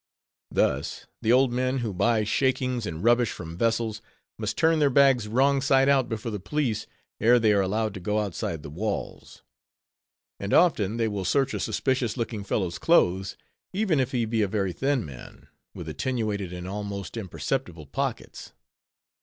Thus, 0.49 1.05
the 1.21 1.31
old 1.31 1.51
men 1.53 1.77
who 1.85 1.93
buy 1.93 2.23
"shakings," 2.23 2.87
and 2.87 3.03
rubbish 3.03 3.29
from 3.31 3.55
vessels, 3.55 4.01
must 4.35 4.57
turn 4.57 4.79
their 4.79 4.89
bags 4.89 5.27
wrong 5.27 5.61
side 5.61 5.87
out 5.87 6.09
before 6.09 6.31
the 6.31 6.39
police, 6.39 6.87
ere 7.19 7.37
they 7.37 7.53
are 7.53 7.61
allowed 7.61 7.93
to 7.93 7.99
go 7.99 8.17
outside 8.17 8.63
the 8.63 8.71
walls. 8.71 9.43
And 10.39 10.55
often 10.55 10.97
they 10.97 11.07
will 11.07 11.23
search 11.23 11.53
a 11.53 11.59
suspicious 11.59 12.17
looking 12.17 12.43
fellow's 12.43 12.79
clothes, 12.79 13.37
even 13.73 13.99
if 13.99 14.11
he 14.11 14.25
be 14.25 14.41
a 14.41 14.47
very 14.47 14.73
thin 14.73 15.05
man, 15.05 15.47
with 15.75 15.87
attenuated 15.87 16.51
and 16.51 16.67
almost 16.67 17.15
imperceptible 17.15 17.85
pockets. 17.85 18.53